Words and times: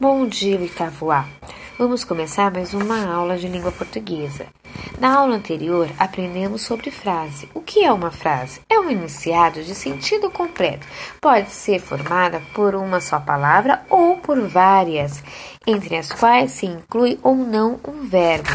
Bom 0.00 0.26
dia, 0.26 0.58
Itavuá! 0.58 1.28
Vamos 1.78 2.04
começar 2.04 2.50
mais 2.50 2.72
uma 2.72 3.04
aula 3.04 3.36
de 3.36 3.46
língua 3.46 3.70
portuguesa. 3.70 4.46
Na 4.98 5.14
aula 5.14 5.36
anterior, 5.36 5.90
aprendemos 5.98 6.62
sobre 6.62 6.90
frase. 6.90 7.50
O 7.52 7.60
que 7.60 7.84
é 7.84 7.92
uma 7.92 8.10
frase? 8.10 8.62
É 8.66 8.80
um 8.80 8.88
enunciado 8.88 9.62
de 9.62 9.74
sentido 9.74 10.30
completo. 10.30 10.86
Pode 11.20 11.50
ser 11.50 11.80
formada 11.80 12.40
por 12.54 12.74
uma 12.74 12.98
só 12.98 13.20
palavra 13.20 13.84
ou 13.90 14.16
por 14.16 14.40
várias, 14.48 15.22
entre 15.66 15.94
as 15.96 16.10
quais 16.10 16.52
se 16.52 16.64
inclui 16.64 17.18
ou 17.22 17.36
não 17.36 17.78
um 17.86 18.08
verbo. 18.08 18.48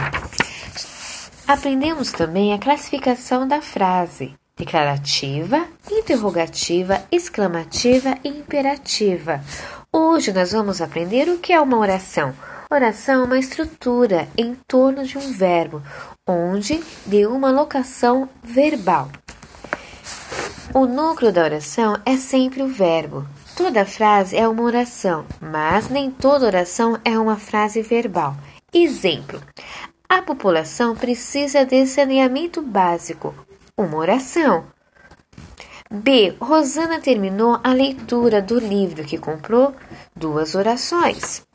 Aprendemos 1.47 2.11
também 2.11 2.53
a 2.53 2.57
classificação 2.57 3.47
da 3.47 3.61
frase 3.61 4.33
declarativa, 4.57 5.67
interrogativa, 5.91 7.03
exclamativa 7.11 8.17
e 8.23 8.29
imperativa. 8.29 9.41
Hoje 10.15 10.31
nós 10.31 10.53
vamos 10.53 10.81
aprender 10.81 11.27
o 11.27 11.39
que 11.39 11.51
é 11.51 11.59
uma 11.59 11.77
oração. 11.77 12.33
Oração 12.71 13.23
é 13.23 13.25
uma 13.25 13.37
estrutura 13.37 14.29
em 14.37 14.55
torno 14.65 15.03
de 15.03 15.17
um 15.17 15.33
verbo, 15.33 15.83
onde 16.25 16.81
de 17.05 17.25
uma 17.25 17.51
locação 17.51 18.29
verbal. 18.41 19.09
O 20.73 20.85
núcleo 20.85 21.33
da 21.33 21.43
oração 21.43 21.99
é 22.05 22.15
sempre 22.15 22.63
o 22.63 22.67
verbo. 22.69 23.27
Toda 23.57 23.85
frase 23.85 24.37
é 24.37 24.47
uma 24.47 24.63
oração, 24.63 25.25
mas 25.41 25.89
nem 25.89 26.09
toda 26.09 26.45
oração 26.45 26.97
é 27.03 27.19
uma 27.19 27.35
frase 27.35 27.81
verbal. 27.81 28.37
Exemplo: 28.73 29.41
a 30.07 30.21
população 30.21 30.95
precisa 30.95 31.65
de 31.65 31.85
saneamento 31.85 32.61
básico 32.61 33.35
uma 33.77 33.97
oração. 33.97 34.63
B. 35.91 36.35
Rosana 36.39 36.99
terminou 36.99 37.59
a 37.63 37.71
leitura 37.71 38.41
do 38.41 38.59
livro 38.59 39.03
que 39.03 39.17
comprou 39.17 39.75
duas 40.15 40.55
orações. 40.55 41.45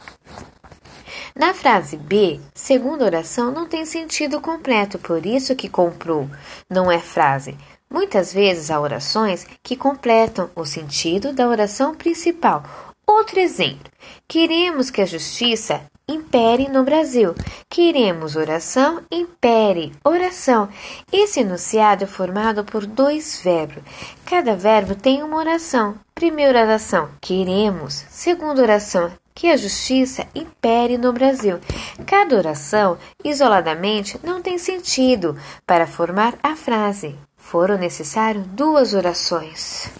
Na 1.35 1.53
frase 1.53 1.97
B, 1.97 2.41
segunda 2.55 3.05
oração 3.05 3.51
não 3.51 3.67
tem 3.67 3.85
sentido 3.85 4.41
completo, 4.41 4.99
por 4.99 5.27
isso 5.27 5.57
que 5.57 5.69
comprou 5.69 6.29
não 6.69 6.91
é 6.91 6.99
frase. 6.99 7.57
Muitas 7.91 8.33
vezes 8.33 8.71
há 8.71 8.81
orações 8.81 9.47
que 9.63 9.77
completam 9.77 10.49
o 10.55 10.65
sentido 10.65 11.33
da 11.33 11.49
oração 11.49 11.95
principal. 11.95 12.63
Outro 13.07 13.41
exemplo: 13.41 13.91
queremos 14.29 14.91
que 14.91 15.03
a 15.03 15.07
justiça 15.07 15.81
impere 16.11 16.69
no 16.69 16.83
Brasil. 16.83 17.35
Queremos 17.69 18.37
oração, 18.37 19.03
impere, 19.11 19.93
oração. 20.05 20.69
Esse 21.13 21.41
enunciado 21.41 22.05
é 22.05 22.07
formado 22.07 22.65
por 22.65 22.85
dois 22.85 23.41
verbos. 23.43 23.83
Cada 24.27 24.57
verbo 24.57 24.95
tem 24.95 25.23
uma 25.23 25.37
oração. 25.37 25.95
Primeira 26.15 26.61
oração, 26.61 27.09
queremos. 27.21 28.05
Segunda 28.11 28.61
oração, 28.61 29.11
que 29.35 29.49
a 29.49 29.57
justiça 29.57 30.27
impere 30.35 30.99
no 30.99 31.13
Brasil. 31.13 31.59
Cada 32.07 32.37
oração, 32.37 32.99
isoladamente, 33.25 34.19
não 34.23 34.43
tem 34.43 34.59
sentido 34.59 35.37
para 35.67 35.87
formar 35.87 36.35
a 36.43 36.57
frase. 36.57 37.17
Foram 37.37 37.79
necessárias 37.79 38.45
duas 38.49 38.93
orações. 38.95 39.91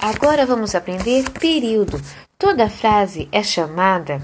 Agora 0.00 0.46
vamos 0.46 0.74
aprender 0.74 1.28
período. 1.30 2.00
Toda 2.38 2.70
frase 2.70 3.28
é 3.30 3.42
chamada 3.42 4.20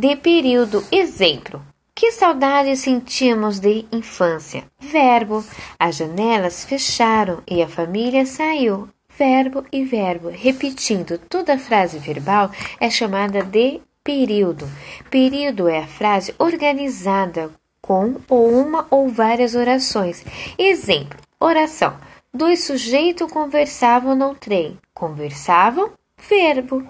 de 0.00 0.16
período. 0.16 0.82
Exemplo: 0.90 1.62
Que 1.94 2.10
saudade 2.10 2.74
sentimos 2.74 3.60
de 3.60 3.84
infância. 3.92 4.64
Verbo: 4.80 5.44
As 5.78 5.96
janelas 5.96 6.64
fecharam 6.64 7.42
e 7.46 7.62
a 7.62 7.68
família 7.68 8.24
saiu. 8.24 8.88
Verbo 9.18 9.62
e 9.70 9.84
verbo. 9.84 10.30
Repetindo, 10.30 11.18
toda 11.18 11.58
frase 11.58 11.98
verbal 11.98 12.50
é 12.80 12.88
chamada 12.88 13.42
de 13.42 13.82
período. 14.02 14.66
Período 15.10 15.68
é 15.68 15.80
a 15.80 15.86
frase 15.86 16.34
organizada 16.38 17.50
com 17.82 18.16
ou 18.26 18.48
uma 18.48 18.86
ou 18.90 19.06
várias 19.10 19.54
orações. 19.54 20.24
Exemplo: 20.58 21.18
oração. 21.38 21.94
Dois 22.32 22.64
sujeitos 22.64 23.30
conversavam 23.30 24.14
no 24.14 24.34
trem. 24.34 24.78
Conversavam, 24.94 25.90
verbo. 26.16 26.86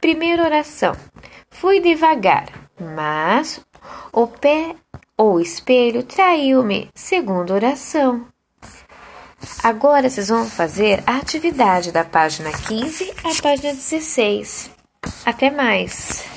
Primeira 0.00 0.44
oração. 0.44 0.94
Fui 1.64 1.80
devagar, 1.80 2.68
mas 2.78 3.58
o 4.12 4.26
pé 4.26 4.76
ou 5.16 5.40
espelho 5.40 6.02
traiu-me. 6.02 6.90
Segunda 6.94 7.54
oração. 7.54 8.26
Agora 9.62 10.10
vocês 10.10 10.28
vão 10.28 10.44
fazer 10.44 11.02
a 11.06 11.16
atividade 11.16 11.90
da 11.90 12.04
página 12.04 12.52
15 12.52 13.10
à 13.24 13.42
página 13.42 13.72
16. 13.72 14.72
Até 15.24 15.50
mais! 15.50 16.33